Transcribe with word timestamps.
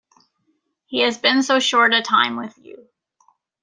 He 0.87 1.01
has 1.01 1.19
been 1.19 1.43
so 1.43 1.59
short 1.59 1.93
a 1.93 2.01
time 2.01 2.35
with 2.35 2.57
you. 2.57 2.89